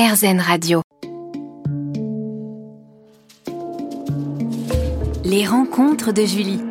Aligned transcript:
RZN 0.00 0.40
Radio. 0.40 0.80
Les 5.24 5.46
rencontres 5.46 6.12
de 6.12 6.24
Julie. 6.24 6.62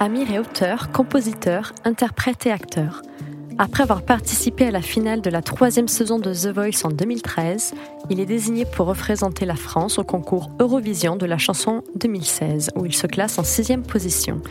Amir 0.00 0.32
est 0.32 0.40
auteur, 0.40 0.90
compositeur, 0.90 1.74
interprète 1.84 2.44
et 2.46 2.50
acteur. 2.50 3.02
Après 3.56 3.84
avoir 3.84 4.02
participé 4.02 4.66
à 4.66 4.72
la 4.72 4.82
finale 4.82 5.20
de 5.20 5.30
la 5.30 5.42
troisième 5.42 5.86
saison 5.86 6.18
de 6.18 6.34
The 6.34 6.48
Voice 6.48 6.82
en 6.82 6.88
2013, 6.88 7.74
il 8.10 8.18
est 8.18 8.26
désigné 8.26 8.64
pour 8.64 8.88
représenter 8.88 9.46
la 9.46 9.54
France 9.54 10.00
au 10.00 10.04
concours 10.04 10.50
Eurovision 10.58 11.14
de 11.14 11.26
la 11.26 11.38
chanson 11.38 11.84
2016, 11.94 12.70
où 12.74 12.84
il 12.84 12.96
se 12.96 13.06
classe 13.06 13.38
en 13.38 13.44
sixième 13.44 13.84
position. 13.84 14.42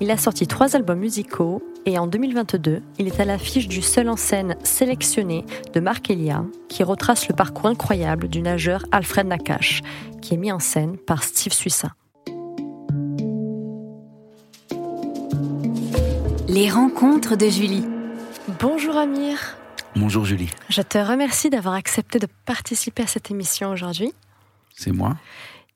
Il 0.00 0.12
a 0.12 0.16
sorti 0.16 0.46
trois 0.46 0.76
albums 0.76 1.00
musicaux 1.00 1.60
et 1.88 1.98
en 1.98 2.06
2022, 2.06 2.82
il 2.98 3.06
est 3.06 3.18
à 3.18 3.24
l'affiche 3.24 3.66
du 3.66 3.80
seul 3.80 4.10
en 4.10 4.16
scène 4.16 4.56
sélectionné 4.62 5.44
de 5.72 5.80
Marc 5.80 6.10
Elia, 6.10 6.44
qui 6.68 6.82
retrace 6.82 7.28
le 7.28 7.34
parcours 7.34 7.66
incroyable 7.66 8.28
du 8.28 8.42
nageur 8.42 8.84
Alfred 8.92 9.26
Nakache, 9.26 9.80
qui 10.20 10.34
est 10.34 10.36
mis 10.36 10.52
en 10.52 10.58
scène 10.58 10.98
par 10.98 11.22
Steve 11.22 11.54
Suissa. 11.54 11.94
Les 16.46 16.70
rencontres 16.70 17.36
de 17.36 17.48
Julie. 17.48 17.86
Bonjour 18.60 18.96
Amir. 18.96 19.56
Bonjour 19.96 20.26
Julie. 20.26 20.50
Je 20.68 20.82
te 20.82 20.98
remercie 20.98 21.48
d'avoir 21.48 21.74
accepté 21.74 22.18
de 22.18 22.28
participer 22.44 23.04
à 23.04 23.06
cette 23.06 23.30
émission 23.30 23.70
aujourd'hui. 23.70 24.12
C'est 24.74 24.92
moi. 24.92 25.16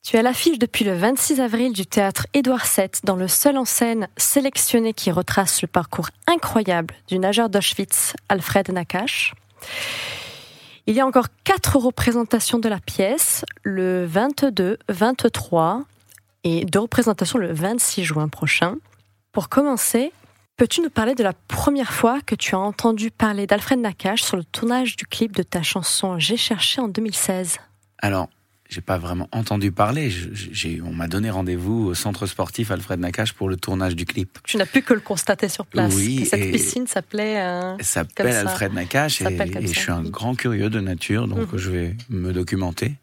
Tu 0.04 0.16
à 0.16 0.22
l'affiche 0.22 0.58
depuis 0.58 0.84
le 0.84 0.94
26 0.96 1.40
avril 1.40 1.72
du 1.72 1.86
théâtre 1.86 2.26
Édouard 2.34 2.66
VII 2.66 2.88
dans 3.04 3.14
le 3.14 3.28
seul 3.28 3.56
en 3.56 3.64
scène 3.64 4.08
sélectionné 4.16 4.94
qui 4.94 5.12
retrace 5.12 5.62
le 5.62 5.68
parcours 5.68 6.08
incroyable 6.26 6.92
du 7.06 7.20
nageur 7.20 7.48
d'Auschwitz, 7.48 8.14
Alfred 8.28 8.68
Nakache. 8.72 9.32
Il 10.88 10.96
y 10.96 11.00
a 11.00 11.06
encore 11.06 11.28
quatre 11.44 11.76
représentations 11.76 12.58
de 12.58 12.68
la 12.68 12.80
pièce, 12.80 13.44
le 13.62 14.04
22, 14.04 14.76
23 14.88 15.84
et 16.42 16.64
deux 16.64 16.80
représentations 16.80 17.38
le 17.38 17.52
26 17.52 18.02
juin 18.02 18.26
prochain. 18.26 18.74
Pour 19.30 19.48
commencer, 19.48 20.12
peux-tu 20.56 20.80
nous 20.80 20.90
parler 20.90 21.14
de 21.14 21.22
la 21.22 21.32
première 21.46 21.92
fois 21.92 22.20
que 22.20 22.34
tu 22.34 22.56
as 22.56 22.58
entendu 22.58 23.12
parler 23.12 23.46
d'Alfred 23.46 23.78
Nakache 23.78 24.24
sur 24.24 24.36
le 24.36 24.42
tournage 24.42 24.96
du 24.96 25.06
clip 25.06 25.36
de 25.36 25.44
ta 25.44 25.62
chanson 25.62 26.18
J'ai 26.18 26.36
cherché 26.36 26.80
en 26.80 26.88
2016 26.88 27.58
Alors, 27.98 28.28
j'ai 28.72 28.80
pas 28.80 28.96
vraiment 28.96 29.28
entendu 29.32 29.70
parler. 29.70 30.10
J'ai, 30.10 30.80
on 30.80 30.94
m'a 30.94 31.06
donné 31.06 31.28
rendez-vous 31.28 31.88
au 31.88 31.94
centre 31.94 32.24
sportif 32.24 32.70
Alfred 32.70 32.98
Nakache 32.98 33.34
pour 33.34 33.50
le 33.50 33.56
tournage 33.56 33.94
du 33.94 34.06
clip. 34.06 34.38
Tu 34.44 34.56
n'as 34.56 34.64
pu 34.64 34.80
que 34.80 34.94
le 34.94 35.00
constater 35.00 35.50
sur 35.50 35.66
place. 35.66 35.92
Oui, 35.94 36.24
cette 36.24 36.50
piscine 36.50 36.86
s'appelait. 36.86 37.38
Euh, 37.38 37.76
s'appelle 37.80 38.34
Alfred 38.34 38.72
Nakache 38.72 39.20
et, 39.20 39.24
et 39.26 39.66
je 39.66 39.78
suis 39.78 39.90
un 39.90 40.02
grand 40.02 40.34
curieux 40.34 40.70
de 40.70 40.80
nature, 40.80 41.28
donc 41.28 41.52
mhm. 41.52 41.58
je 41.58 41.70
vais 41.70 41.96
me 42.08 42.32
documenter. 42.32 42.94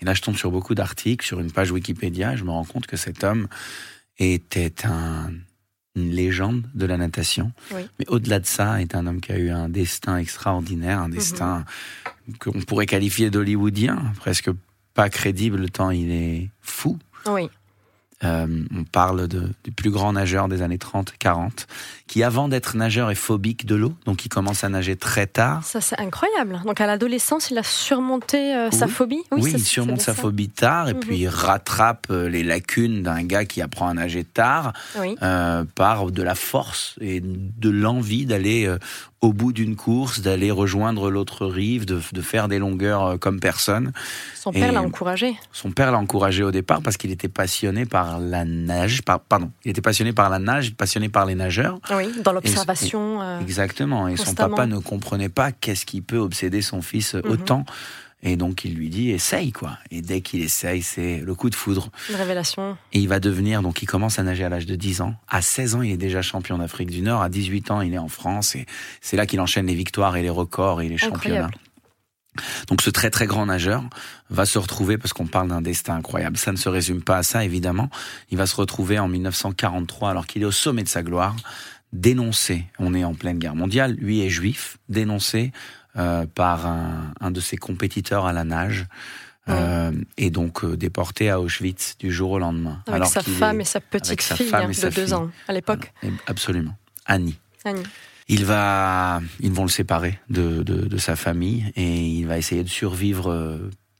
Et 0.00 0.04
là, 0.04 0.14
je 0.14 0.22
tombe 0.22 0.36
sur 0.36 0.50
beaucoup 0.50 0.74
d'articles, 0.74 1.26
sur 1.26 1.40
une 1.40 1.52
page 1.52 1.72
Wikipédia, 1.72 2.32
et 2.32 2.36
je 2.38 2.44
me 2.44 2.50
rends 2.50 2.64
compte 2.64 2.86
que 2.86 2.96
cet 2.96 3.22
homme 3.22 3.48
était 4.18 4.86
un, 4.86 5.30
une 5.94 6.10
légende 6.10 6.62
de 6.74 6.86
la 6.86 6.96
natation. 6.96 7.52
Mais 7.98 8.08
au-delà 8.08 8.40
de 8.40 8.46
ça, 8.46 8.80
est 8.80 8.94
un 8.94 9.06
homme 9.06 9.20
qui 9.20 9.32
a 9.32 9.38
eu 9.38 9.50
un 9.50 9.68
destin 9.68 10.16
extraordinaire, 10.16 11.00
un 11.00 11.08
mhm. 11.08 11.14
destin 11.14 11.64
qu'on 12.38 12.62
pourrait 12.62 12.86
qualifier 12.86 13.28
d'hollywoodien, 13.28 14.12
presque 14.16 14.48
pas 14.98 15.10
crédible 15.10 15.70
tant 15.70 15.92
il 15.92 16.10
est 16.10 16.48
fou. 16.60 16.98
Oui. 17.26 17.48
Euh, 18.24 18.46
on 18.76 18.82
parle 18.82 19.28
de, 19.28 19.48
du 19.62 19.70
plus 19.70 19.90
grand 19.90 20.14
nageur 20.14 20.48
des 20.48 20.62
années 20.62 20.78
30-40, 20.78 21.66
qui 22.08 22.24
avant 22.24 22.48
d'être 22.48 22.76
nageur 22.76 23.12
est 23.12 23.14
phobique 23.14 23.64
de 23.64 23.76
l'eau, 23.76 23.94
donc 24.06 24.24
il 24.24 24.28
commence 24.28 24.64
à 24.64 24.68
nager 24.68 24.96
très 24.96 25.28
tard. 25.28 25.62
Ça 25.64 25.80
c'est 25.80 26.00
incroyable. 26.00 26.60
Donc 26.66 26.80
à 26.80 26.86
l'adolescence, 26.86 27.50
il 27.52 27.58
a 27.58 27.62
surmonté 27.62 28.56
euh, 28.56 28.72
sa 28.72 28.88
phobie. 28.88 29.22
Oui, 29.30 29.52
il 29.54 29.64
surmonte 29.64 30.00
sa 30.00 30.14
phobie 30.14 30.48
tard 30.48 30.88
et 30.88 30.94
mhm. 30.94 31.00
puis 31.00 31.18
il 31.18 31.28
rattrape 31.28 32.08
euh, 32.10 32.28
les 32.28 32.42
lacunes 32.42 33.04
d'un 33.04 33.22
gars 33.22 33.44
qui 33.44 33.62
apprend 33.62 33.88
à 33.88 33.94
nager 33.94 34.24
tard 34.24 34.72
par 35.76 36.10
de 36.10 36.22
la 36.22 36.34
force 36.34 36.96
et 37.00 37.20
de 37.22 37.70
l'envie 37.70 38.26
d'aller 38.26 38.68
au 39.20 39.32
bout 39.32 39.52
d'une 39.52 39.76
course, 39.76 40.20
d'aller 40.20 40.50
rejoindre 40.50 41.10
l'autre 41.10 41.46
rive, 41.46 41.86
de, 41.86 42.00
de, 42.12 42.20
faire 42.20 42.46
des 42.48 42.58
longueurs 42.58 43.18
comme 43.18 43.40
personne. 43.40 43.92
Son 44.34 44.52
père 44.52 44.72
l'a 44.72 44.82
encouragé. 44.82 45.36
Son 45.52 45.72
père 45.72 45.90
l'a 45.90 45.98
encouragé 45.98 46.44
au 46.44 46.52
départ 46.52 46.82
parce 46.82 46.96
qu'il 46.96 47.10
était 47.10 47.28
passionné 47.28 47.84
par 47.84 48.07
la 48.16 48.44
nage. 48.44 49.02
pardon, 49.02 49.50
il 49.64 49.70
était 49.70 49.82
passionné 49.82 50.12
par 50.12 50.30
la 50.30 50.38
nage, 50.38 50.74
passionné 50.74 51.08
par 51.08 51.26
les 51.26 51.34
nageurs. 51.34 51.78
Oui, 51.90 52.08
dans 52.24 52.32
l'observation. 52.32 53.20
Euh, 53.20 53.40
exactement. 53.40 54.08
Et 54.08 54.16
son 54.16 54.34
papa 54.34 54.66
ne 54.66 54.78
comprenait 54.78 55.28
pas 55.28 55.52
qu'est-ce 55.52 55.84
qui 55.84 56.00
peut 56.00 56.18
obséder 56.18 56.62
son 56.62 56.80
fils 56.80 57.14
mhm. 57.14 57.30
autant. 57.30 57.64
Et 58.22 58.36
donc 58.36 58.64
il 58.64 58.74
lui 58.74 58.88
dit 58.88 59.10
essaye 59.10 59.52
quoi. 59.52 59.78
Et 59.90 60.02
dès 60.02 60.22
qu'il 60.22 60.42
essaye, 60.42 60.82
c'est 60.82 61.18
le 61.18 61.34
coup 61.34 61.50
de 61.50 61.54
foudre. 61.54 61.90
Une 62.10 62.16
révélation. 62.16 62.76
Et 62.92 62.98
il 62.98 63.08
va 63.08 63.20
devenir 63.20 63.62
donc 63.62 63.80
il 63.82 63.86
commence 63.86 64.18
à 64.18 64.24
nager 64.24 64.44
à 64.44 64.48
l'âge 64.48 64.66
de 64.66 64.74
10 64.74 65.02
ans. 65.02 65.14
À 65.28 65.40
16 65.40 65.76
ans, 65.76 65.82
il 65.82 65.92
est 65.92 65.96
déjà 65.96 66.20
champion 66.20 66.58
d'Afrique 66.58 66.90
du 66.90 67.02
Nord. 67.02 67.22
À 67.22 67.28
18 67.28 67.70
ans, 67.70 67.80
il 67.80 67.94
est 67.94 67.98
en 67.98 68.08
France 68.08 68.56
et 68.56 68.66
c'est 69.00 69.16
là 69.16 69.26
qu'il 69.26 69.40
enchaîne 69.40 69.66
les 69.66 69.74
victoires 69.74 70.16
et 70.16 70.22
les 70.22 70.30
records 70.30 70.82
et 70.82 70.88
les 70.88 70.98
championnats. 70.98 71.50
Donc 72.68 72.82
ce 72.82 72.90
très 72.90 73.10
très 73.10 73.26
grand 73.26 73.46
nageur 73.46 73.84
va 74.30 74.46
se 74.46 74.58
retrouver, 74.58 74.98
parce 74.98 75.12
qu'on 75.12 75.26
parle 75.26 75.48
d'un 75.48 75.62
destin 75.62 75.96
incroyable, 75.96 76.36
ça 76.36 76.52
ne 76.52 76.56
se 76.56 76.68
résume 76.68 77.02
pas 77.02 77.18
à 77.18 77.22
ça 77.22 77.44
évidemment, 77.44 77.90
il 78.30 78.38
va 78.38 78.46
se 78.46 78.56
retrouver 78.56 78.98
en 78.98 79.08
1943 79.08 80.10
alors 80.10 80.26
qu'il 80.26 80.42
est 80.42 80.46
au 80.46 80.50
sommet 80.50 80.82
de 80.82 80.88
sa 80.88 81.02
gloire, 81.02 81.36
dénoncé, 81.92 82.66
on 82.78 82.94
est 82.94 83.04
en 83.04 83.14
pleine 83.14 83.38
guerre 83.38 83.54
mondiale, 83.54 83.94
lui 83.98 84.20
est 84.20 84.30
juif, 84.30 84.78
dénoncé 84.88 85.52
euh, 85.96 86.26
par 86.32 86.66
un, 86.66 87.30
de 87.30 87.40
ses 87.40 87.56
compétiteurs 87.56 88.26
à 88.26 88.32
la 88.32 88.44
nage. 88.44 88.86
Euh, 89.48 89.92
et 90.18 90.28
donc 90.28 90.62
euh, 90.62 90.76
déporté 90.76 91.30
à 91.30 91.40
Auschwitz 91.40 91.96
du 91.98 92.12
jour 92.12 92.32
au 92.32 92.38
lendemain. 92.38 92.82
Avec 92.86 93.06
sa 93.06 93.22
femme 93.22 93.62
et 93.62 93.64
sa 93.64 93.80
petite 93.80 94.22
fille 94.22 94.50
hein, 94.52 94.68
de 94.68 94.94
deux 94.94 95.14
ans 95.14 95.30
à 95.48 95.54
l'époque. 95.54 95.92
Absolument. 96.26 96.76
Annie. 97.06 97.38
Il 98.28 98.44
va, 98.44 99.20
ils 99.40 99.52
vont 99.52 99.62
le 99.62 99.70
séparer 99.70 100.18
de, 100.28 100.62
de, 100.62 100.96
sa 100.98 101.16
famille 101.16 101.72
et 101.76 102.06
il 102.06 102.26
va 102.26 102.36
essayer 102.36 102.62
de 102.62 102.68
survivre 102.68 103.58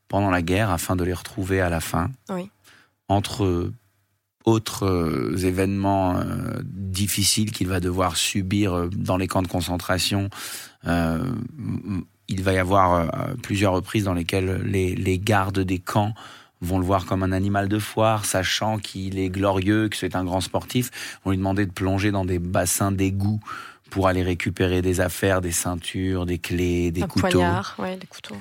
pendant 0.09 0.31
la 0.31 0.43
guerre 0.43 0.71
afin 0.71 0.97
de 0.97 1.05
les 1.05 1.15
retrouver 1.15 1.63
à 1.63 1.71
la 1.71 1.81
fin. 1.81 2.11
Oui. 2.29 2.51
Entre 3.09 3.73
autres 4.45 5.35
événements 5.45 6.21
difficiles 6.63 7.53
qu'il 7.53 7.69
va 7.69 7.81
devoir 7.81 8.17
subir 8.17 8.91
dans 8.95 9.17
les 9.17 9.29
camps 9.29 9.43
de 9.43 9.49
concentration 9.49 10.29
euh, 10.87 11.19
il 12.29 12.43
va 12.43 12.53
y 12.53 12.59
avoir 12.59 12.93
euh, 12.95 13.35
plusieurs 13.43 13.73
reprises 13.73 14.05
dans 14.05 14.15
lesquelles 14.15 14.63
les, 14.65 15.19
gardes 15.19 15.61
des 15.61 15.79
camps 15.79 16.15
vont 16.61 16.79
le 16.79 16.85
voir 16.85 17.07
comme 17.07 17.23
un 17.23 17.33
animal 17.33 17.69
de 17.69 17.79
foire, 17.79 18.25
sachant 18.25 18.79
qu'il 18.79 19.19
est 19.19 19.31
glorieux, 19.31 19.89
que 19.89 19.97
c'est 19.97 20.17
un 20.17 20.25
grand 20.25 20.41
sportif, 20.41 20.91
vont 21.25 21.31
lui 21.31 21.39
demander 21.39 21.67
de 21.67 21.73
plonger 21.73 22.11
dans 22.11 22.25
des 22.25 22.39
bassins 22.39 22.93
d'égout 22.93 23.41
pour 23.91 24.09
aller 24.09 24.23
récupérer 24.23 24.83
des 24.83 25.01
affaires, 25.01 25.41
des 25.41 25.53
ceintures, 25.53 26.27
des 26.27 26.39
clés, 26.39 26.91
des 26.91 27.03
couteaux. 27.03 27.31
Poignard, 27.31 27.77
ouais, 27.79 27.97
des 27.97 28.07
couteaux. 28.07 28.37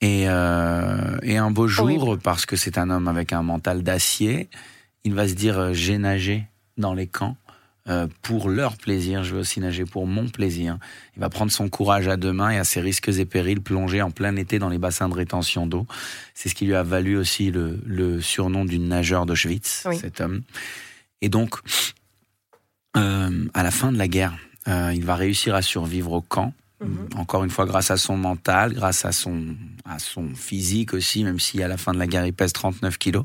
Et, 0.00 0.24
euh, 0.28 1.18
et 1.22 1.36
un 1.36 1.50
beau 1.50 1.68
jour, 1.68 2.16
parce 2.22 2.46
que 2.46 2.56
c'est 2.56 2.78
un 2.78 2.88
homme 2.90 3.08
avec 3.08 3.32
un 3.32 3.42
mental 3.42 3.82
d'acier, 3.82 4.48
il 5.04 5.14
va 5.14 5.28
se 5.28 5.34
dire 5.34 5.74
j'ai 5.74 5.98
nagé 5.98 6.46
dans 6.78 6.94
les 6.94 7.06
camps 7.06 7.36
euh, 7.88 8.06
pour 8.22 8.50
leur 8.50 8.76
plaisir, 8.76 9.24
je 9.24 9.34
veux 9.34 9.40
aussi 9.40 9.58
nager 9.58 9.84
pour 9.84 10.06
mon 10.06 10.28
plaisir. 10.28 10.78
Il 11.16 11.20
va 11.20 11.30
prendre 11.30 11.50
son 11.50 11.68
courage 11.68 12.08
à 12.08 12.16
deux 12.16 12.32
mains 12.32 12.50
et 12.50 12.58
à 12.58 12.64
ses 12.64 12.80
risques 12.80 13.08
et 13.08 13.24
périls 13.24 13.60
plonger 13.60 14.02
en 14.02 14.10
plein 14.10 14.36
été 14.36 14.58
dans 14.58 14.68
les 14.68 14.78
bassins 14.78 15.08
de 15.08 15.14
rétention 15.14 15.66
d'eau. 15.66 15.86
C'est 16.34 16.48
ce 16.48 16.54
qui 16.54 16.66
lui 16.66 16.74
a 16.74 16.82
valu 16.82 17.16
aussi 17.16 17.50
le, 17.50 18.20
surnom 18.20 18.64
d'une 18.64 18.86
nageur 18.88 19.24
d'Auschwitz, 19.24 19.88
cet 19.98 20.20
homme. 20.20 20.42
Et 21.22 21.28
donc, 21.28 21.56
euh, 22.96 23.48
à 23.54 23.62
la 23.62 23.70
fin 23.70 23.92
de 23.92 23.98
la 23.98 24.08
guerre, 24.08 24.36
euh, 24.68 24.92
il 24.94 25.04
va 25.04 25.14
réussir 25.14 25.54
à 25.54 25.62
survivre 25.62 26.12
au 26.12 26.20
camp. 26.20 26.52
Mhm. 26.80 27.08
Encore 27.16 27.44
une 27.44 27.50
fois, 27.50 27.66
grâce 27.66 27.90
à 27.90 27.96
son 27.96 28.16
mental, 28.16 28.72
grâce 28.72 29.04
à 29.04 29.12
son, 29.12 29.56
à 29.84 29.98
son 29.98 30.34
physique 30.34 30.94
aussi, 30.94 31.24
même 31.24 31.38
si 31.38 31.62
à 31.62 31.68
la 31.68 31.76
fin 31.76 31.92
de 31.92 31.98
la 31.98 32.06
guerre, 32.06 32.26
il 32.26 32.32
pèse 32.32 32.52
39 32.52 32.98
kilos. 32.98 33.24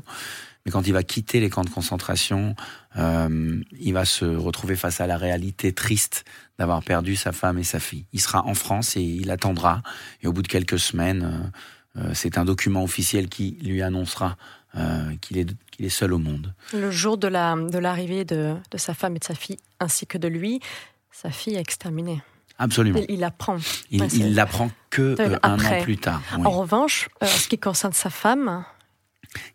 Mais 0.64 0.72
quand 0.72 0.86
il 0.86 0.92
va 0.92 1.04
quitter 1.04 1.38
les 1.38 1.48
camps 1.48 1.64
de 1.64 1.70
concentration, 1.70 2.56
euh, 2.96 3.60
il 3.78 3.92
va 3.94 4.04
se 4.04 4.24
retrouver 4.24 4.74
face 4.74 5.00
à 5.00 5.06
la 5.06 5.16
réalité 5.16 5.72
triste 5.72 6.24
d'avoir 6.58 6.82
perdu 6.82 7.14
sa 7.14 7.30
femme 7.30 7.58
et 7.58 7.62
sa 7.62 7.78
fille. 7.78 8.04
Il 8.12 8.20
sera 8.20 8.44
en 8.44 8.54
France 8.54 8.96
et 8.96 9.02
il 9.02 9.30
attendra. 9.30 9.82
Et 10.22 10.26
au 10.26 10.32
bout 10.32 10.42
de 10.42 10.48
quelques 10.48 10.80
semaines, 10.80 11.52
euh, 11.96 12.10
c'est 12.14 12.36
un 12.36 12.44
document 12.44 12.82
officiel 12.82 13.28
qui 13.28 13.58
lui 13.62 13.80
annoncera 13.80 14.36
euh, 14.76 15.14
qu'il 15.20 15.38
est, 15.38 15.48
est 15.78 15.88
seul 15.88 16.12
au 16.12 16.18
monde. 16.18 16.52
Le 16.74 16.90
jour 16.90 17.16
de, 17.16 17.28
la, 17.28 17.54
de 17.54 17.78
l'arrivée 17.78 18.24
de, 18.24 18.54
de 18.70 18.76
sa 18.76 18.92
femme 18.92 19.14
et 19.16 19.18
de 19.20 19.24
sa 19.24 19.34
fille, 19.34 19.58
ainsi 19.78 20.06
que 20.06 20.18
de 20.18 20.28
lui, 20.28 20.60
sa 21.22 21.30
fille 21.30 21.54
est 21.54 21.60
exterminée. 21.60 22.20
Absolument. 22.58 23.00
Il 23.08 23.20
l'apprend. 23.20 23.58
Il 23.90 24.34
l'apprend 24.34 24.70
que 24.90 25.16
un 25.42 25.58
an 25.58 25.82
plus 25.82 25.98
tard. 25.98 26.22
En 26.44 26.50
revanche, 26.50 27.08
ce 27.22 27.48
qui 27.48 27.58
concerne 27.58 27.92
sa 27.92 28.10
femme, 28.10 28.64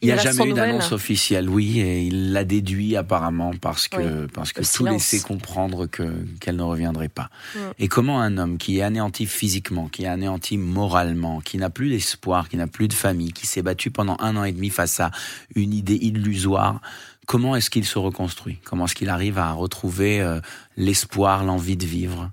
Il 0.02 0.08
n'y 0.08 0.12
a 0.12 0.18
jamais 0.18 0.50
eu 0.50 0.54
d'annonce 0.54 0.92
officielle, 0.92 1.50
oui, 1.50 1.80
et 1.80 2.02
il 2.02 2.34
l'a 2.34 2.44
déduit 2.44 2.96
apparemment 2.96 3.52
parce 3.60 3.88
que, 3.88 4.28
parce 4.28 4.54
que 4.54 4.62
tout 4.62 4.86
laissait 4.86 5.22
comprendre 5.22 5.88
que, 5.88 6.04
qu'elle 6.40 6.56
ne 6.56 6.64
reviendrait 6.64 7.10
pas. 7.10 7.30
Mm. 7.56 7.60
Et 7.80 7.88
comment 7.88 8.22
un 8.22 8.38
homme 8.38 8.58
qui 8.58 8.80
est 8.80 8.84
anéanti 8.84 9.26
physiquement, 9.26 9.88
qui 9.88 10.04
est 10.04 10.08
anéanti 10.08 10.58
moralement, 10.58 11.42
qui 11.42 11.58
n'a 11.58 11.70
plus 11.70 11.90
d'espoir, 11.90 12.50
qui 12.50 12.58
n'a 12.58 12.68
plus 12.68 12.88
de 12.88 12.94
famille, 12.94 13.34
qui 13.34 13.48
s'est 13.48 13.64
battu 13.64 13.92
pendant 13.92 14.18
un 14.20 14.36
an 14.36 14.44
et 14.44 14.52
demi 14.52 14.70
face 14.70 15.00
à 15.00 15.12
une 15.56 15.74
idée 15.74 15.96
illusoire, 15.96 16.82
comment 17.28 17.56
est-ce 17.56 17.70
qu'il 17.70 17.86
se 17.86 18.00
reconstruit? 18.00 18.60
Comment 18.64 18.86
est-ce 18.86 18.96
qu'il 18.96 19.10
arrive 19.10 19.38
à 19.38 19.52
retrouver 19.52 20.22
euh, 20.22 20.40
l'espoir, 20.78 21.44
l'envie 21.44 21.78
de 21.78 21.86
vivre? 21.86 22.32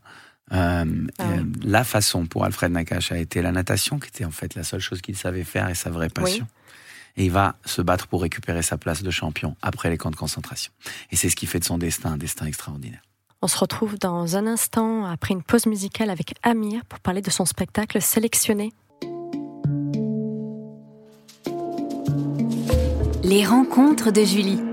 Euh, 0.52 0.84
ah 1.18 1.24
euh, 1.24 1.44
La 1.62 1.84
façon 1.84 2.26
pour 2.26 2.44
Alfred 2.44 2.72
Nakache 2.72 3.12
a 3.12 3.18
été 3.18 3.42
la 3.42 3.52
natation, 3.52 3.98
qui 3.98 4.08
était 4.08 4.24
en 4.24 4.30
fait 4.30 4.54
la 4.54 4.64
seule 4.64 4.80
chose 4.80 5.00
qu'il 5.00 5.16
savait 5.16 5.44
faire 5.44 5.68
et 5.68 5.74
sa 5.74 5.90
vraie 5.90 6.08
passion 6.08 6.46
et 7.18 7.26
il 7.26 7.32
va 7.32 7.56
se 7.66 7.82
battre 7.82 8.06
pour 8.06 8.22
récupérer 8.22 8.62
sa 8.62 8.78
place 8.78 9.02
de 9.02 9.10
champion 9.10 9.56
après 9.60 9.90
les 9.90 9.98
camps 9.98 10.10
de 10.10 10.16
concentration. 10.16 10.72
Et 11.10 11.16
c'est 11.16 11.28
ce 11.28 11.36
qui 11.36 11.46
fait 11.46 11.58
de 11.58 11.64
son 11.64 11.76
destin 11.76 12.12
un 12.12 12.16
destin 12.16 12.46
extraordinaire. 12.46 13.02
On 13.42 13.48
se 13.48 13.58
retrouve 13.58 13.98
dans 13.98 14.36
un 14.36 14.46
instant 14.46 15.04
après 15.04 15.34
une 15.34 15.42
pause 15.42 15.66
musicale 15.66 16.10
avec 16.10 16.34
Amir 16.42 16.84
pour 16.88 17.00
parler 17.00 17.20
de 17.20 17.30
son 17.30 17.44
spectacle 17.44 18.00
sélectionné. 18.00 18.72
Les 23.22 23.44
rencontres 23.44 24.10
de 24.10 24.24
Julie. 24.24 24.67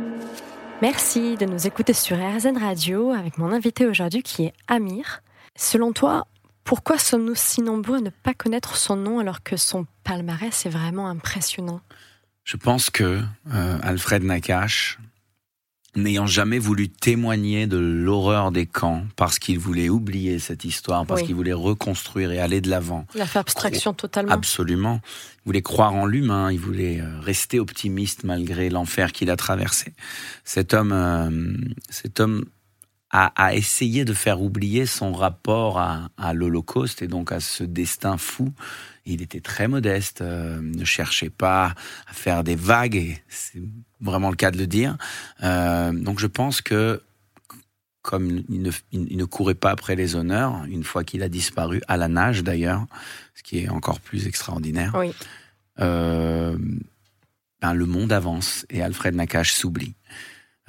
Merci 0.81 1.38
de 1.38 1.45
nous 1.45 1.68
écouter 1.68 1.94
sur 1.94 2.18
RZN 2.18 2.57
Radio 2.57 3.12
avec 3.12 3.38
mon 3.38 3.54
invité 3.54 3.86
aujourd'hui 3.86 4.24
qui 4.24 4.44
est 4.44 4.54
Amir. 4.68 5.22
Selon 5.56 5.94
toi, 5.94 6.27
pourquoi 6.66 6.98
sommes-nous 6.98 7.36
si 7.36 7.62
nombreux 7.62 8.00
à 8.00 8.01
ne 8.01 8.10
pas 8.10 8.33
connaître 8.33 8.75
son 8.75 8.98
nom 8.98 9.19
alors 9.19 9.42
que 9.42 9.56
son 9.56 9.88
palmarès 10.04 10.66
est 10.66 10.69
vraiment 10.69 11.07
impressionnant? 11.07 11.80
Je 12.44 12.57
pense 12.57 12.89
que 12.89 13.22
euh, 13.54 13.77
Alfred 13.83 14.24
Nakache, 14.24 15.00
n'ayant 15.95 16.27
jamais 16.27 16.59
voulu 16.59 16.89
témoigner 16.89 17.68
de 17.68 17.77
l'horreur 17.77 18.51
des 18.51 18.65
camps, 18.65 19.03
parce 19.15 19.39
qu'il 19.39 19.59
voulait 19.59 19.89
oublier 19.89 20.39
cette 20.39 20.65
histoire, 20.65 21.06
parce 21.06 21.21
qu'il 21.21 21.36
voulait 21.36 21.53
reconstruire 21.53 22.31
et 22.31 22.39
aller 22.39 22.62
de 22.62 22.69
l'avant. 22.69 23.06
Il 23.15 23.21
a 23.21 23.25
fait 23.25 23.39
abstraction 23.39 23.94
totalement. 23.94 24.31
Absolument. 24.31 25.01
Il 25.39 25.50
voulait 25.50 25.62
croire 25.62 25.94
en 25.94 26.06
l'humain, 26.06 26.51
il 26.51 26.59
voulait 26.59 27.00
euh, 27.00 27.19
rester 27.19 27.59
optimiste 27.59 28.24
malgré 28.24 28.69
l'enfer 28.69 29.12
qu'il 29.12 29.30
a 29.30 29.36
traversé. 29.36 29.94
Cet 30.44 30.74
homme, 30.74 30.92
euh, 30.92 31.53
cet 31.89 32.19
homme 32.19 32.45
a, 33.12 33.31
a, 33.36 33.53
essayé 33.53 34.03
de 34.03 34.13
faire 34.13 34.42
oublier 34.42 34.86
son 34.86 35.13
rapport 35.13 35.80
à, 35.80 36.09
à 36.18 36.33
l'Holocauste 36.33 37.01
et 37.01 37.07
donc 37.07 37.31
à 37.31 37.39
ce 37.39 37.63
destin 37.63 38.18
fou 38.18 38.51
il 39.06 39.22
était 39.22 39.40
très 39.40 39.68
modeste, 39.68 40.22
euh, 40.22 40.60
ne 40.62 40.84
cherchait 40.84 41.30
pas 41.30 41.75
à 42.07 42.13
faire 42.13 42.44
des 42.44 42.56
vagues, 42.56 42.96
et 42.96 43.18
c'est 43.28 43.62
vraiment 44.02 44.30
le 44.30 44.36
cas 44.36 44.52
de 44.52 44.57
le 44.57 44.68
dire. 44.68 44.98
Euh, 45.44 45.92
donc 45.92 46.19
je 46.19 46.28
pense 46.28 46.62
que 46.62 47.02
comme 48.02 48.44
il 48.50 48.62
ne, 48.62 48.69
il 48.92 49.18
ne, 49.18 49.25
courait 49.25 49.56
pas 49.56 49.72
après 49.72 49.96
les 49.96 50.16
honneurs, 50.16 50.63
une 50.66 50.84
fois 50.84 51.04
qu'il 51.04 51.24
a 51.24 51.30
disparu, 51.30 51.81
à 51.88 51.98
la 51.98 52.07
nage 52.07 52.44
d'ailleurs, 52.44 52.86
ce 53.34 53.42
qui 53.42 53.60
est 53.60 53.69
encore 53.69 54.00
plus 54.00 54.28
extraordinaire, 54.28 54.94
oui. 54.96 55.12
euh, 55.80 56.56
ben 57.62 57.74
le 57.74 57.86
monde 57.88 58.13
avance 58.13 58.63
et 58.69 58.84
Alfred 58.84 59.16
Nakache 59.16 59.54
s'oublie. 59.54 59.96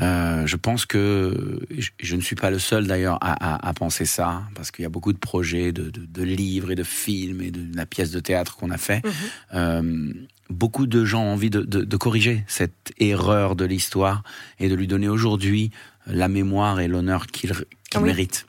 Euh, 0.00 0.46
je 0.46 0.56
pense 0.56 0.84
que 0.84 1.60
je, 1.70 2.16
ne 2.16 2.20
suis 2.20 2.36
pas 2.36 2.50
le 2.50 2.58
seul 2.58 2.86
d'ailleurs 2.86 3.18
à, 3.22 3.66
à, 3.66 3.72
penser 3.72 4.04
ça, 4.04 4.42
parce 4.54 4.70
qu'il 4.70 4.82
y 4.82 4.86
a 4.86 4.90
beaucoup 4.90 5.14
de 5.14 5.18
projets, 5.18 5.72
de, 5.72 5.88
de, 5.88 6.04
de, 6.04 6.22
livres 6.22 6.70
et 6.70 6.74
de 6.74 6.82
films 6.82 7.40
et 7.40 7.50
de, 7.50 7.74
la 7.74 7.86
pièce 7.86 8.10
de 8.10 8.20
théâtre 8.20 8.56
qu'on 8.56 8.70
a 8.70 8.76
fait. 8.76 9.04
Mhm. 9.04 9.12
Euh, 9.54 10.12
beaucoup 10.50 10.86
de 10.86 11.04
gens 11.06 11.22
ont 11.22 11.32
envie 11.32 11.48
de, 11.48 11.96
corriger 11.96 12.44
cette 12.46 12.92
erreur 12.98 13.56
de 13.56 13.64
l'histoire 13.64 14.22
et 14.60 14.68
de 14.68 14.74
lui 14.74 14.86
donner 14.86 15.08
aujourd'hui 15.08 15.70
la 16.06 16.28
mémoire 16.28 16.78
et 16.80 16.88
l'honneur 16.88 17.26
qu'il 17.26 17.52
mérite. 18.00 18.46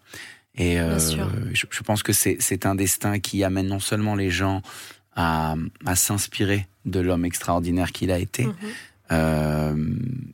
Et 0.56 0.82
euh, 0.82 1.00
je, 1.00 1.66
je, 1.70 1.84
pense 1.84 2.04
que 2.04 2.12
c'est 2.14 2.66
un 2.66 2.76
destin 2.76 3.20
qui 3.20 3.44
amène 3.44 3.68
non 3.68 3.80
seulement 3.80 4.16
les 4.16 4.32
gens 4.32 4.62
à, 5.16 5.56
à 5.86 5.96
s'inspirer 5.96 6.68
de 6.86 7.00
l'homme 7.00 7.26
extraordinaire 7.26 7.92
qu'il 7.92 8.12
a 8.12 8.20
été, 8.20 8.46
mhm. 8.46 8.56
Euh, 9.12 9.75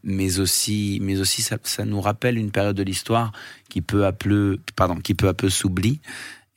mais 0.03 0.39
aussi, 0.39 0.99
mais 1.01 1.19
aussi 1.19 1.41
ça, 1.41 1.57
ça, 1.63 1.85
nous 1.85 2.01
rappelle 2.01 2.37
une 2.37 2.51
période 2.51 2.75
de 2.75 2.83
l'histoire 2.83 3.31
qui 3.69 3.81
peu 3.81 4.05
à 4.05 4.11
peu, 4.11 4.59
pardon, 4.75 4.95
qui 4.95 5.13
peu 5.13 5.27
à 5.27 5.33
peu 5.33 5.49
s'oublie. 5.49 5.99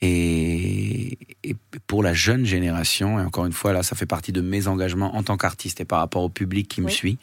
Et, 0.02 1.18
et, 1.42 1.56
pour 1.86 2.02
la 2.02 2.12
jeune 2.12 2.44
génération, 2.44 3.18
et 3.18 3.22
encore 3.22 3.46
une 3.46 3.52
fois 3.52 3.72
là, 3.72 3.82
ça 3.82 3.96
fait 3.96 4.06
partie 4.06 4.32
de 4.32 4.40
mes 4.40 4.68
engagements 4.68 5.16
en 5.16 5.22
tant 5.22 5.36
qu'artiste 5.36 5.80
et 5.80 5.84
par 5.84 6.00
rapport 6.00 6.22
au 6.22 6.28
public 6.28 6.68
qui 6.68 6.80
me 6.80 6.88
suit. 6.88 7.18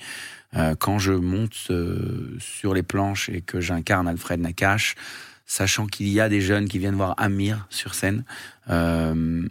Euh, 0.56 0.76
quand 0.78 1.00
je 1.00 1.14
monte 1.14 1.56
euh, 1.70 2.36
sur 2.40 2.74
les 2.74 2.84
planches 2.84 3.30
et 3.30 3.42
que 3.42 3.60
j'incarne 3.60 4.08
Alfred 4.08 4.40
Nakache, 4.40 4.96
sachant 5.46 5.88
qu'il 5.88 6.08
y 6.08 6.20
a 6.20 6.30
des 6.30 6.42
jeunes 6.42 6.68
qui 6.68 6.80
viennent 6.80 6.96
voir 6.96 7.16
Amir 7.18 7.66
sur 7.70 7.96
scène, 7.96 8.24
euh, 8.70 9.48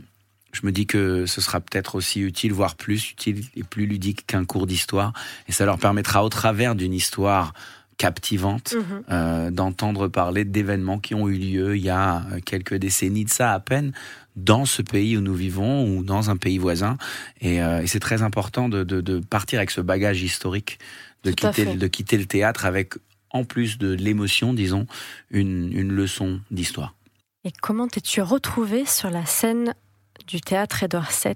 je 0.53 0.61
me 0.65 0.73
dis 0.73 0.87
que 0.87 1.27
ce 1.27 1.41
sera 1.41 1.61
peut-être 1.61 1.95
aussi 1.95 2.21
utile, 2.21 2.53
voire 2.53 2.77
plus 2.77 3.11
utile 3.11 3.45
et 3.57 3.63
plus 3.63 3.87
ludique 3.87 4.27
qu'un 4.27 4.45
cours 4.45 4.67
d'histoire. 4.67 5.13
Et 5.49 5.53
ça 5.53 5.65
leur 5.65 5.79
permettra, 5.79 6.25
au 6.25 6.29
travers 6.29 6.75
d'une 6.75 6.93
histoire 6.93 7.55
captivante, 7.97 8.75
mhm. 8.75 9.03
euh, 9.11 9.51
d'entendre 9.51 10.09
parler 10.09 10.45
d'événements 10.45 10.99
qui 10.99 11.15
ont 11.15 11.29
eu 11.29 11.37
lieu 11.37 11.77
il 11.77 11.83
y 11.83 11.91
a 11.91 12.25
quelques 12.45 12.75
décennies 12.75 13.25
de 13.25 13.31
ça 13.31 13.53
à 13.53 13.61
peine 13.61 13.93
dans 14.37 14.65
ce 14.65 14.83
pays 14.83 15.17
où 15.17 15.21
nous 15.21 15.35
vivons 15.35 15.87
ou 15.87 16.03
dans 16.03 16.31
un 16.31 16.37
pays 16.37 16.59
voisin. 16.59 16.97
Et, 17.41 17.63
euh, 17.63 17.83
et 17.83 17.87
c'est 17.87 18.01
très 18.01 18.23
important 18.23 18.69
de, 18.69 18.83
de, 18.83 19.01
de, 19.01 19.19
partir 19.21 19.59
avec 19.59 19.71
ce 19.71 19.81
bagage 19.81 20.23
historique, 20.23 20.79
de 21.25 21.31
quitter, 21.31 21.77
de 21.77 21.87
quitter 21.87 22.19
le 22.19 22.27
théâtre 22.27 22.65
avec, 22.65 22.95
en 23.31 23.45
plus 23.45 23.79
de 23.79 23.93
l'émotion, 23.93 24.53
disons, 24.53 24.87
une, 25.31 25.73
une 25.73 25.93
leçon 25.93 26.41
d'histoire. 26.51 26.95
Et 27.45 27.53
comment 27.61 27.89
t'es-tu 27.89 28.23
retrouvé 28.23 28.87
sur 28.87 29.11
la 29.11 29.27
scène 29.27 29.75
du 30.27 30.41
théâtre 30.41 30.83
Édouard 30.83 31.11
VII 31.11 31.35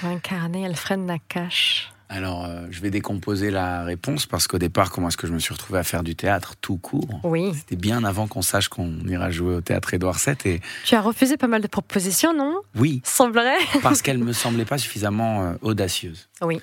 pour 0.00 0.08
incarner 0.10 0.66
Alfred 0.66 1.00
Nakache 1.00 1.92
alors, 2.10 2.46
euh, 2.46 2.66
je 2.70 2.80
vais 2.80 2.90
décomposer 2.90 3.50
la 3.50 3.84
réponse 3.84 4.24
parce 4.24 4.46
qu'au 4.46 4.56
départ, 4.56 4.90
comment 4.90 5.08
est-ce 5.08 5.18
que 5.18 5.26
je 5.26 5.32
me 5.32 5.38
suis 5.38 5.52
retrouvé 5.52 5.78
à 5.78 5.84
faire 5.84 6.02
du 6.02 6.16
théâtre 6.16 6.54
tout 6.58 6.78
court? 6.78 7.20
Oui. 7.22 7.52
C'était 7.54 7.76
bien 7.76 8.02
avant 8.02 8.26
qu'on 8.26 8.40
sache 8.40 8.68
qu'on 8.68 8.98
ira 9.06 9.30
jouer 9.30 9.56
au 9.56 9.60
théâtre 9.60 9.92
Édouard 9.92 10.18
VII. 10.18 10.36
Et... 10.46 10.60
Tu 10.86 10.94
as 10.94 11.02
refusé 11.02 11.36
pas 11.36 11.48
mal 11.48 11.60
de 11.60 11.66
propositions, 11.66 12.32
non? 12.34 12.60
Oui. 12.76 13.02
Semblerait. 13.04 13.58
parce 13.82 14.00
qu'elles 14.00 14.18
me 14.18 14.32
semblaient 14.32 14.64
pas 14.64 14.78
suffisamment 14.78 15.44
euh, 15.44 15.54
audacieuses. 15.60 16.30
Oui. 16.40 16.62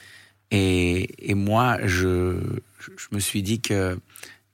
Et, 0.50 1.30
et 1.30 1.36
moi, 1.36 1.78
je, 1.84 2.40
je, 2.80 3.08
me 3.12 3.20
suis 3.20 3.44
dit 3.44 3.62
que 3.62 4.00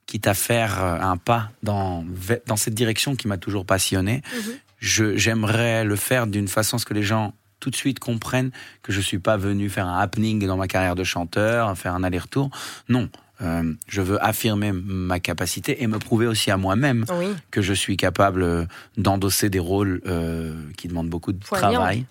quitte 0.07 0.27
à 0.27 0.33
faire 0.33 0.83
euh, 0.83 0.99
un 0.99 1.15
pas 1.15 1.51
dans, 1.63 2.03
dans 2.47 2.57
cette 2.57 2.73
direction 2.73 3.15
qui 3.15 3.29
m'a 3.29 3.37
toujours 3.37 3.65
passionné, 3.65 4.21
mhm 4.35 4.55
j'aimerais 4.81 5.85
le 5.85 5.95
faire 5.95 6.27
d'une 6.27 6.47
façon 6.47 6.75
à 6.75 6.79
ce 6.79 6.85
que 6.85 6.93
les 6.93 7.03
gens 7.03 7.33
tout 7.59 7.69
de 7.69 7.75
suite 7.75 7.99
comprennent 7.99 8.51
que 8.81 8.91
je 8.91 8.99
suis 8.99 9.19
pas 9.19 9.37
venu 9.37 9.69
faire 9.69 9.87
un 9.87 9.99
happening 9.99 10.45
dans 10.45 10.57
ma 10.57 10.67
carrière 10.67 10.95
de 10.95 11.03
chanteur, 11.03 11.77
faire 11.77 11.93
un 11.93 12.03
aller-retour. 12.03 12.49
Non, 12.89 13.09
euh, 13.41 13.73
je 13.87 14.01
veux 14.01 14.23
affirmer 14.23 14.71
ma 14.71 15.19
capacité 15.19 15.81
et 15.81 15.87
me 15.87 15.99
prouver 15.99 16.27
aussi 16.27 16.51
à 16.51 16.57
moi-même 16.57 17.05
que 17.49 17.61
je 17.61 17.73
suis 17.73 17.97
capable 17.97 18.67
d'endosser 18.97 19.49
des 19.49 19.59
rôles 19.59 20.01
euh, 20.05 20.53
qui 20.77 20.87
demandent 20.87 21.09
beaucoup 21.09 21.31
de 21.31 21.39
travail. 21.39 22.05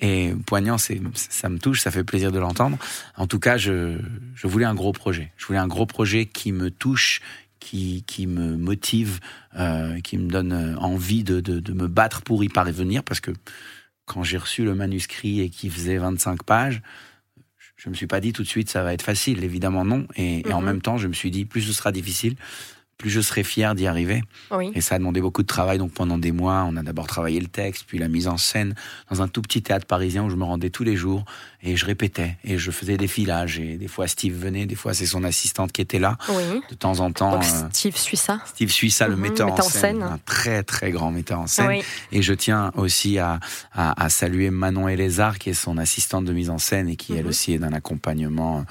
Et 0.00 0.34
poignant, 0.46 0.78
c'est, 0.78 1.00
ça 1.14 1.48
me 1.48 1.58
touche, 1.58 1.80
ça 1.80 1.92
fait 1.92 2.02
plaisir 2.02 2.32
de 2.32 2.38
l'entendre. 2.40 2.76
En 3.16 3.28
tout 3.28 3.38
cas, 3.38 3.56
je, 3.56 3.98
je 4.34 4.46
voulais 4.48 4.64
un 4.64 4.74
gros 4.74 4.92
projet. 4.92 5.30
Je 5.36 5.46
voulais 5.46 5.60
un 5.60 5.68
gros 5.68 5.86
projet 5.86 6.26
qui 6.26 6.50
me 6.50 6.70
touche, 6.70 7.20
qui, 7.62 8.02
qui 8.06 8.26
me 8.26 8.56
motive, 8.56 9.20
euh, 9.56 10.00
qui 10.00 10.18
me 10.18 10.28
donne 10.28 10.52
euh, 10.52 10.76
envie 10.78 11.22
de, 11.22 11.40
de, 11.40 11.60
de, 11.60 11.72
me 11.72 11.86
battre 11.86 12.22
pour 12.22 12.42
y 12.42 12.48
parvenir, 12.48 13.04
parce 13.04 13.20
que 13.20 13.30
quand 14.04 14.24
j'ai 14.24 14.36
reçu 14.36 14.64
le 14.64 14.74
manuscrit 14.74 15.40
et 15.40 15.48
qui 15.48 15.70
faisait 15.70 15.96
25 15.96 16.42
pages, 16.42 16.82
je 17.76 17.88
me 17.88 17.94
suis 17.94 18.08
pas 18.08 18.20
dit 18.20 18.32
tout 18.32 18.42
de 18.42 18.48
suite 18.48 18.68
ça 18.68 18.82
va 18.82 18.92
être 18.92 19.02
facile, 19.02 19.44
évidemment 19.44 19.84
non, 19.84 20.06
et, 20.16 20.48
et 20.48 20.52
en 20.52 20.60
mhm. 20.60 20.66
même 20.66 20.82
temps 20.82 20.98
je 20.98 21.06
me 21.06 21.12
suis 21.12 21.30
dit 21.30 21.44
plus 21.44 21.62
ce 21.62 21.72
sera 21.72 21.92
difficile, 21.92 22.34
plus 22.98 23.10
je 23.10 23.20
serai 23.20 23.42
fier 23.42 23.74
d'y 23.74 23.86
arriver. 23.86 24.22
Et 24.74 24.80
ça 24.80 24.94
a 24.94 24.98
demandé 24.98 25.20
beaucoup 25.20 25.42
de 25.42 25.46
travail. 25.46 25.78
Donc 25.78 25.92
pendant 25.92 26.18
des 26.18 26.32
mois, 26.32 26.64
on 26.68 26.76
a 26.76 26.82
d'abord 26.82 27.06
travaillé 27.06 27.40
le 27.40 27.46
texte, 27.46 27.84
puis 27.86 27.98
la 27.98 28.08
mise 28.08 28.28
en 28.28 28.36
scène 28.36 28.74
dans 29.10 29.22
un 29.22 29.28
tout 29.28 29.42
petit 29.42 29.62
théâtre 29.62 29.86
parisien 29.86 30.24
où 30.24 30.30
je 30.30 30.36
me 30.36 30.44
rendais 30.44 30.70
tous 30.70 30.84
les 30.84 30.96
jours 30.96 31.24
et 31.62 31.76
je 31.76 31.84
répétais 31.84 32.36
et 32.44 32.58
je 32.58 32.70
faisais 32.70 32.96
des 32.96 33.08
filages. 33.08 33.58
Et 33.58 33.76
des 33.76 33.88
fois 33.88 34.06
Steve 34.06 34.34
venait, 34.34 34.66
des 34.66 34.74
fois 34.74 34.94
c'est 34.94 35.06
son 35.06 35.24
assistante 35.24 35.72
qui 35.72 35.80
était 35.80 35.98
là. 35.98 36.16
De 36.70 36.74
temps 36.74 37.00
en 37.00 37.12
temps. 37.12 37.32
Donc, 37.32 37.44
euh, 37.44 37.68
Steve 37.72 37.96
Suissa. 37.96 38.40
Steve 38.46 38.70
Suissa, 38.70 39.08
le 39.08 39.16
mhm, 39.16 39.22
metteur, 39.22 39.52
en, 39.52 39.62
scène, 39.62 40.02
un 40.02 40.18
très 40.24 40.62
très 40.62 40.90
grand 40.90 41.10
metteur 41.10 41.40
en 41.40 41.46
scène. 41.46 41.82
Et 42.12 42.22
je 42.22 42.34
tiens 42.34 42.72
aussi 42.76 43.18
à, 43.18 43.40
à, 43.72 44.04
à 44.04 44.08
saluer 44.08 44.50
Manon 44.50 44.88
Elézard 44.88 45.38
qui 45.38 45.50
est 45.50 45.54
son 45.54 45.78
assistante 45.78 46.24
de 46.24 46.32
mise 46.32 46.50
en 46.50 46.58
scène 46.58 46.88
et 46.88 46.96
qui 46.96 47.14
elle 47.14 47.24
mhm. 47.24 47.28
aussi 47.28 47.52
est 47.54 47.58
d'un 47.58 47.72
accompagnement 47.72 48.64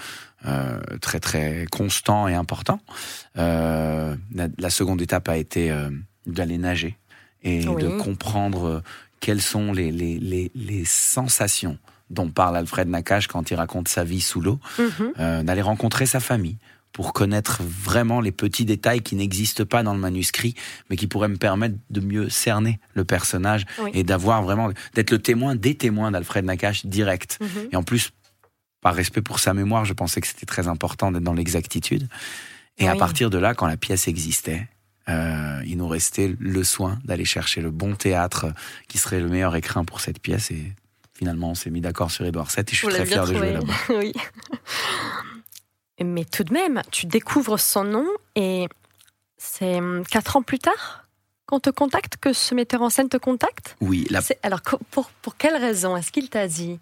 euh, 0.45 0.79
très 1.01 1.19
très 1.19 1.67
constant 1.71 2.27
et 2.27 2.33
important. 2.33 2.79
Euh, 3.37 4.15
la, 4.33 4.69
seconde 4.69 5.01
étape 5.01 5.29
a 5.29 5.37
été 5.37 5.69
euh, 5.69 5.89
d'aller 6.25 6.57
nager 6.57 6.97
et 7.43 7.63
de 7.63 7.99
comprendre 7.99 8.81
quelles 9.19 9.41
sont 9.41 9.71
les, 9.71 9.91
les, 9.91 10.17
les, 10.19 10.51
les 10.55 10.85
sensations 10.85 11.77
dont 12.09 12.29
parle 12.29 12.57
Alfred 12.57 12.87
Nakache 12.87 13.27
quand 13.27 13.51
il 13.51 13.55
raconte 13.55 13.87
sa 13.87 14.03
vie 14.03 14.21
sous 14.21 14.41
l'eau, 14.41 14.59
mhm. 14.77 15.43
d'aller 15.43 15.61
rencontrer 15.61 16.05
sa 16.05 16.19
famille 16.19 16.57
pour 16.91 17.13
connaître 17.13 17.61
vraiment 17.63 18.19
les 18.19 18.31
petits 18.31 18.65
détails 18.65 19.01
qui 19.01 19.15
n'existent 19.15 19.65
pas 19.65 19.83
dans 19.83 19.93
le 19.93 19.99
manuscrit, 19.99 20.55
mais 20.89 20.97
qui 20.97 21.07
pourraient 21.07 21.29
me 21.29 21.37
permettre 21.37 21.75
de 21.89 22.01
mieux 22.01 22.29
cerner 22.29 22.79
le 22.93 23.05
personnage 23.05 23.65
et 23.93 24.03
d'avoir 24.03 24.43
vraiment 24.43 24.69
d'être 24.93 25.11
le 25.11 25.19
témoin 25.19 25.55
des 25.55 25.75
témoins 25.75 26.11
d'Alfred 26.11 26.45
Nakache 26.45 26.85
direct. 26.85 27.39
Mhm. 27.41 27.69
Et 27.71 27.75
en 27.75 27.83
plus, 27.83 28.11
par 28.81 28.95
respect 28.95 29.21
pour 29.21 29.39
sa 29.39 29.53
mémoire, 29.53 29.85
je 29.85 29.93
pensais 29.93 30.21
que 30.21 30.27
c'était 30.27 30.45
très 30.45 30.67
important 30.67 31.11
d'être 31.11 31.23
dans 31.23 31.33
l'exactitude. 31.33 32.07
Et 32.77 32.87
à 32.87 32.95
partir 32.95 33.29
de 33.29 33.37
là, 33.37 33.53
quand 33.53 33.67
la 33.67 33.77
pièce 33.77 34.07
existait, 34.07 34.67
euh, 35.07 35.61
il 35.65 35.77
nous 35.77 35.87
restait 35.87 36.35
le 36.39 36.63
soin 36.63 36.99
d'aller 37.03 37.25
chercher 37.25 37.61
le 37.61 37.69
bon 37.69 37.95
théâtre 37.95 38.47
qui 38.87 38.97
serait 38.97 39.19
le 39.19 39.27
meilleur 39.27 39.55
écrin 39.55 39.85
pour 39.85 39.99
cette 39.99 40.19
pièce. 40.19 40.51
Et 40.51 40.73
finalement, 41.13 41.51
on 41.51 41.55
s'est 41.55 41.69
mis 41.69 41.81
d'accord 41.81 42.11
sur 42.11 42.25
Édouard 42.25 42.47
VII 42.47 42.61
et 42.61 42.65
je 42.71 42.75
suis 42.75 42.87
très 42.87 43.05
fier 43.05 43.25
de 43.25 43.35
jouer 43.35 43.53
là-bas. 43.53 43.73
oui. 43.89 44.13
Mais 46.03 46.25
tout 46.25 46.43
de 46.43 46.53
même, 46.53 46.81
tu 46.91 47.05
découvres 47.05 47.59
son 47.59 47.83
nom 47.83 48.07
et 48.35 48.67
c'est 49.37 49.77
hum, 49.77 50.03
quatre 50.09 50.37
ans 50.37 50.41
plus 50.41 50.59
tard 50.59 51.05
qu'on 51.45 51.59
te 51.59 51.69
contacte, 51.69 52.17
que 52.17 52.31
ce 52.31 52.55
metteur 52.55 52.81
en 52.81 52.89
scène 52.89 53.09
te 53.09 53.17
contacte? 53.17 53.75
Oui. 53.81 54.07
Alors, 54.41 54.61
pour, 54.89 55.09
pour 55.21 55.35
quelle 55.35 55.57
raison? 55.57 55.97
Est-ce 55.97 56.11
qu'il 56.11 56.29
t'a 56.29 56.47
dit? 56.47 56.79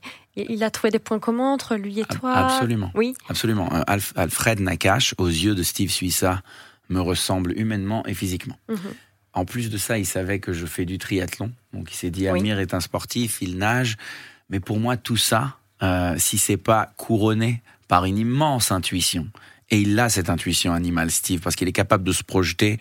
Il 0.50 0.64
a 0.64 0.70
trouvé 0.70 0.92
des 0.92 1.00
points 1.00 1.20
communs 1.20 1.52
entre 1.52 1.76
lui 1.76 2.00
et 2.00 2.06
toi 2.06 2.34
Absolument. 2.34 2.92
Oui. 2.96 3.14
Absolument. 3.28 3.70
Euh, 3.74 3.98
Alfred 4.16 4.60
Nakache, 4.60 5.14
aux 5.18 5.28
yeux 5.28 5.56
de 5.56 5.64
Steve 5.64 5.90
Suissa, 5.90 6.42
me 6.90 7.00
ressemble 7.00 7.54
humainement 7.58 8.06
et 8.06 8.14
physiquement. 8.14 8.58
Mhm. 8.68 8.78
En 9.34 9.46
plus 9.46 9.70
de 9.70 9.78
ça, 9.78 9.98
il 9.98 10.06
savait 10.06 10.40
que 10.40 10.54
je 10.54 10.66
fais 10.66 10.86
du 10.86 10.98
triathlon. 10.98 11.52
Donc 11.74 11.92
il 11.92 11.96
s'est 11.96 12.10
dit, 12.10 12.28
Amir 12.28 12.60
est 12.60 12.74
un 12.74 12.80
sportif, 12.80 13.38
il 13.42 13.58
nage. 13.58 13.98
Mais 14.50 14.60
pour 14.60 14.80
moi, 14.80 14.98
tout 14.98 15.18
ça, 15.18 15.58
euh, 15.84 16.16
si 16.18 16.38
c'est 16.38 16.58
pas 16.58 16.92
couronné 16.98 17.62
par 17.88 18.06
une 18.06 18.18
immense 18.18 18.72
intuition, 18.72 19.28
et 19.72 19.80
il 19.82 20.00
a 20.00 20.10
cette 20.10 20.30
intuition 20.30 20.74
animale, 20.74 21.12
Steve, 21.12 21.42
parce 21.42 21.56
qu'il 21.56 21.68
est 21.68 21.74
capable 21.74 22.04
de 22.04 22.12
se 22.12 22.24
projeter 22.24 22.80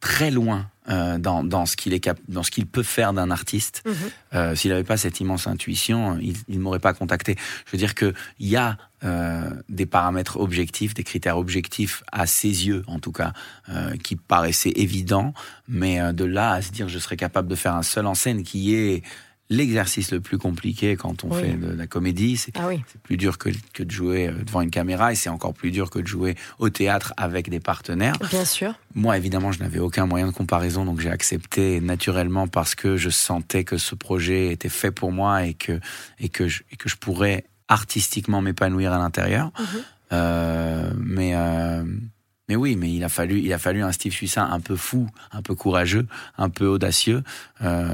très 0.00 0.30
loin 0.30 0.70
euh, 0.88 1.18
dans, 1.18 1.42
dans, 1.42 1.66
ce 1.66 1.76
qu'il 1.76 1.94
est 1.94 2.10
dans 2.28 2.42
ce 2.42 2.50
qu'il 2.50 2.66
peut 2.66 2.82
faire 2.82 3.12
d'un 3.12 3.30
artiste. 3.30 3.82
Mhm. 3.86 3.94
Euh, 4.34 4.54
S'il 4.54 4.70
n'avait 4.70 4.84
pas 4.84 4.96
cette 4.96 5.18
immense 5.20 5.46
intuition, 5.46 6.18
il, 6.20 6.36
ne 6.48 6.58
m'aurait 6.58 6.78
pas 6.78 6.94
contacté. 6.94 7.36
Je 7.66 7.72
veux 7.72 7.78
dire 7.78 7.94
que 7.94 8.14
il 8.38 8.48
y 8.48 8.56
a 8.56 8.76
euh, 9.04 9.50
des 9.68 9.84
paramètres 9.84 10.38
objectifs, 10.38 10.94
des 10.94 11.04
critères 11.04 11.38
objectifs 11.38 12.02
à 12.12 12.26
ses 12.26 12.66
yeux, 12.66 12.82
en 12.86 12.98
tout 12.98 13.12
cas, 13.12 13.32
euh, 13.68 13.96
qui 13.96 14.16
paraissaient 14.16 14.72
évidents, 14.76 15.34
mais 15.68 16.00
euh, 16.00 16.12
de 16.12 16.24
là 16.24 16.52
à 16.52 16.62
se 16.62 16.72
dire 16.72 16.88
je 16.88 16.98
serais 16.98 17.16
capable 17.16 17.46
de 17.48 17.56
faire 17.56 17.74
un 17.74 17.82
seul 17.82 18.06
en 18.06 18.14
scène 18.14 18.42
qui 18.42 18.74
est 18.74 19.02
l'exercice 19.48 20.10
le 20.10 20.20
plus 20.20 20.38
compliqué 20.38 20.96
quand 20.96 21.24
on 21.24 21.30
fait 21.30 21.52
de, 21.52 21.68
la 21.68 21.86
comédie. 21.86 22.40
Ah 22.54 22.68
c'est 22.86 23.00
plus 23.02 23.16
dur 23.16 23.38
que, 23.38 23.50
que, 23.72 23.82
de 23.82 23.90
jouer 23.90 24.28
euh, 24.28 24.32
devant 24.44 24.60
une 24.60 24.70
caméra 24.70 25.12
et 25.12 25.14
c'est 25.14 25.28
encore 25.28 25.54
plus 25.54 25.70
dur 25.70 25.90
que 25.90 25.98
de 25.98 26.06
jouer 26.06 26.34
au 26.58 26.68
théâtre 26.68 27.14
avec 27.16 27.48
des 27.48 27.60
partenaires. 27.60 28.16
Bien 28.30 28.44
sûr. 28.44 28.74
Moi, 28.94 29.16
évidemment, 29.16 29.52
je 29.52 29.60
n'avais 29.60 29.78
aucun 29.78 30.06
moyen 30.06 30.26
de 30.26 30.32
comparaison, 30.32 30.84
donc 30.84 31.00
j'ai 31.00 31.10
accepté 31.10 31.80
naturellement 31.80 32.48
parce 32.48 32.74
que 32.74 32.96
je 32.96 33.10
sentais 33.10 33.64
que 33.64 33.78
ce 33.78 33.94
projet 33.94 34.52
était 34.52 34.68
fait 34.68 34.90
pour 34.90 35.12
moi 35.12 35.44
et 35.44 35.54
que, 35.54 35.80
et 36.18 36.28
que, 36.28 36.48
je, 36.48 36.62
et 36.72 36.76
que 36.76 36.88
je 36.88 36.96
pourrais 36.96 37.44
artistiquement 37.68 38.40
m'épanouir 38.40 38.92
à 38.92 38.98
l'intérieur. 38.98 39.52
Mhm. 39.58 39.66
Euh, 40.12 40.90
mais 40.96 41.32
euh, 41.34 41.84
mais 42.48 42.56
oui, 42.56 42.76
mais 42.76 42.92
il 42.92 43.02
a 43.02 43.08
fallu, 43.08 43.40
il 43.40 43.52
a 43.52 43.58
fallu 43.58 43.82
un 43.82 43.92
Steve 43.92 44.12
Suissa 44.12 44.44
un 44.44 44.60
peu 44.60 44.76
fou, 44.76 45.08
un 45.32 45.42
peu 45.42 45.54
courageux, 45.54 46.06
un 46.38 46.48
peu 46.48 46.66
audacieux, 46.66 47.24
euh, 47.62 47.88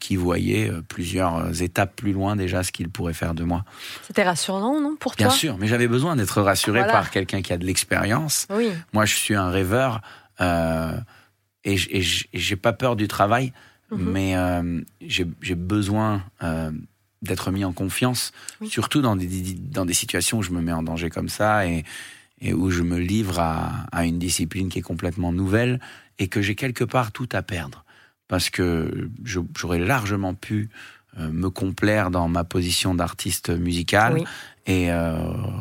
qui 0.00 0.16
voyait 0.16 0.70
euh, 0.70 0.82
plusieurs 0.82 1.62
étapes 1.62 1.94
plus 1.94 2.12
loin 2.12 2.36
déjà 2.36 2.62
ce 2.62 2.72
qu'il 2.72 2.88
pourrait 2.88 3.14
faire 3.14 3.34
de 3.34 3.44
moi. 3.44 3.64
C'était 4.02 4.24
rassurant, 4.24 4.80
non, 4.80 4.96
pour 4.96 5.14
toi? 5.14 5.28
Bien 5.28 5.34
sûr, 5.34 5.56
mais 5.58 5.68
j'avais 5.68 5.88
besoin 5.88 6.16
d'être 6.16 6.42
rassuré 6.42 6.86
par 6.86 7.10
quelqu'un 7.10 7.42
qui 7.42 7.52
a 7.52 7.58
de 7.58 7.64
l'expérience. 7.64 8.46
Oui. 8.50 8.70
Moi, 8.92 9.04
je 9.04 9.14
suis 9.14 9.34
un 9.34 9.50
rêveur 9.50 10.00
euh, 10.40 10.98
et 11.64 11.76
j'ai 11.76 12.56
pas 12.56 12.72
peur 12.72 12.96
du 12.96 13.08
travail, 13.08 13.52
mhm. 13.90 14.10
mais 14.10 14.36
euh, 14.36 14.80
j'ai 15.00 15.54
besoin 15.54 16.22
euh, 16.42 16.70
d'être 17.22 17.50
mis 17.50 17.64
en 17.64 17.72
confiance, 17.72 18.32
surtout 18.68 19.00
dans 19.00 19.16
des, 19.16 19.54
dans 19.54 19.84
des 19.84 19.94
situations 19.94 20.38
où 20.38 20.42
je 20.42 20.50
me 20.50 20.60
mets 20.60 20.72
en 20.72 20.82
danger 20.82 21.10
comme 21.10 21.28
ça 21.28 21.66
et 21.66 21.84
et 22.40 22.52
où 22.52 22.70
je 22.70 22.82
me 22.82 22.98
livre 22.98 23.38
à, 23.38 23.86
à, 23.92 24.04
une 24.04 24.18
discipline 24.18 24.68
qui 24.68 24.80
est 24.80 24.82
complètement 24.82 25.32
nouvelle 25.32 25.80
et 26.18 26.28
que 26.28 26.42
j'ai 26.42 26.54
quelque 26.54 26.84
part 26.84 27.12
tout 27.12 27.28
à 27.32 27.42
perdre. 27.42 27.84
Parce 28.28 28.50
que 28.50 29.08
j'aurais 29.24 29.78
largement 29.78 30.34
pu 30.34 30.68
euh, 31.18 31.30
me 31.30 31.48
complaire 31.48 32.10
dans 32.10 32.28
ma 32.28 32.44
position 32.44 32.94
d'artiste 32.94 33.50
musical 33.50 34.24
et 34.66 34.90
euh, 34.90 35.14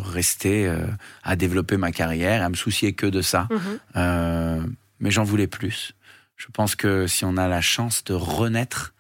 rester 0.04 0.68
euh, 0.68 0.86
à 1.24 1.36
développer 1.36 1.78
ma 1.78 1.92
carrière, 1.92 2.44
à 2.44 2.50
me 2.50 2.56
soucier 2.56 2.94
que 2.94 3.06
de 3.06 3.22
ça. 3.22 3.48
Mhm. 3.52 3.60
Euh, 3.96 4.62
mais 5.00 5.12
j'en 5.12 5.24
voulais 5.24 5.48
plus. 5.48 5.94
Je 6.36 6.48
pense 6.52 6.76
que 6.76 7.08
si 7.08 7.24
on 7.24 7.38
a 7.38 7.48
la 7.48 7.62
chance 7.62 8.04
de 8.04 8.14
renaître 8.14 8.94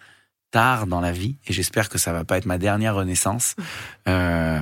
tard 0.55 0.87
dans 0.87 1.01
la 1.01 1.11
vie, 1.11 1.35
et 1.47 1.51
j'espère 1.51 1.89
que 1.89 1.97
ça 1.97 2.13
va 2.13 2.23
pas 2.23 2.37
être 2.37 2.45
ma 2.45 2.57
dernière 2.57 2.95
renaissance, 2.95 3.55
euh, 4.07 4.59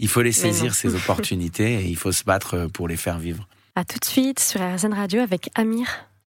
il 0.00 0.08
faut 0.08 0.22
les 0.22 0.32
saisir, 0.32 0.74
ces 0.74 0.96
opportunités, 0.96 1.74
et 1.74 1.84
il 1.84 1.96
faut 1.96 2.10
se 2.10 2.24
battre 2.24 2.66
pour 2.66 2.88
les 2.88 2.96
faire 2.96 3.18
vivre. 3.20 3.46
À 3.76 3.84
tout 3.84 4.00
de 4.00 4.04
suite 4.04 4.40
sur 4.40 4.60
RZN 4.60 4.92
Radio 4.92 5.20
avec 5.20 5.50
Amir. 5.54 5.86